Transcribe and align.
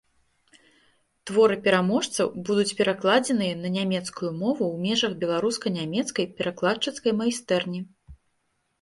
Творы 1.29 1.57
пераможцаў 1.67 2.27
будуць 2.47 2.73
перакладзеныя 2.81 3.53
на 3.63 3.69
нямецкую 3.77 4.33
мову 4.41 4.57
ў 4.57 4.75
межах 4.89 5.11
беларуска-нямецкай 5.27 6.25
перакладчыцкай 6.41 7.11
майстэрні. 7.23 7.89